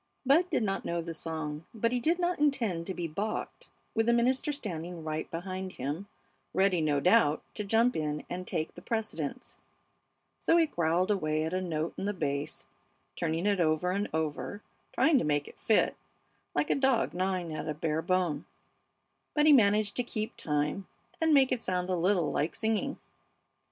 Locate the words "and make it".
21.21-21.61